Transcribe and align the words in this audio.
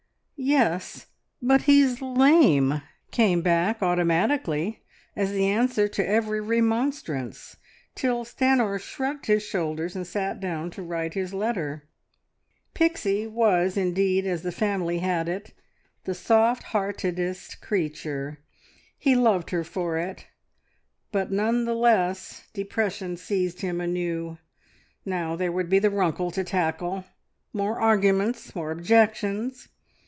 "Yes, 0.43 1.05
but 1.39 1.61
he's 1.63 2.01
lame!" 2.01 2.81
came 3.11 3.43
back 3.43 3.83
automatically 3.83 4.83
as 5.15 5.29
the 5.31 5.45
answer 5.45 5.87
to 5.89 6.03
every 6.07 6.41
remonstrance, 6.41 7.57
till 7.93 8.25
Stanor 8.25 8.79
shrugged 8.79 9.27
his 9.27 9.43
shoulders 9.43 9.95
and 9.95 10.07
sat 10.07 10.39
down 10.39 10.71
to 10.71 10.81
write 10.81 11.13
his 11.13 11.31
letter. 11.35 11.87
Pixie 12.73 13.27
was 13.27 13.77
indeed, 13.77 14.25
as 14.25 14.41
the 14.41 14.51
family 14.51 14.97
had 14.97 15.29
it, 15.29 15.53
"the 16.05 16.15
soft 16.15 16.63
heartedest 16.63 17.61
creature!" 17.61 18.39
He 18.97 19.13
loved 19.15 19.51
her 19.51 19.63
for 19.63 19.99
it, 19.99 20.25
but 21.11 21.31
none 21.31 21.65
the 21.65 21.75
less 21.75 22.47
depression 22.51 23.15
seized 23.15 23.61
him 23.61 23.79
anew. 23.79 24.39
Now 25.05 25.35
there 25.35 25.51
would 25.51 25.69
be 25.69 25.77
the 25.77 25.91
Runkle 25.91 26.31
to 26.31 26.43
tackle! 26.43 27.05
More 27.53 27.79
arguments! 27.79 28.55
More 28.55 28.71
objections! 28.71 29.67